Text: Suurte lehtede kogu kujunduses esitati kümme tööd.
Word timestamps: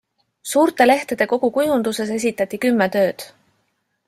Suurte 0.53 0.87
lehtede 0.87 1.27
kogu 1.35 1.51
kujunduses 1.59 2.15
esitati 2.19 2.63
kümme 2.65 2.93
tööd. 2.97 3.33